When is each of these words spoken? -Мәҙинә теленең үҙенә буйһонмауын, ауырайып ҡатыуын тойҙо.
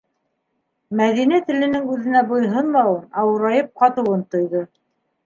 -Мәҙинә 1.01 1.39
теленең 1.49 1.85
үҙенә 1.95 2.23
буйһонмауын, 2.31 3.05
ауырайып 3.25 3.71
ҡатыуын 3.83 4.25
тойҙо. 4.37 4.65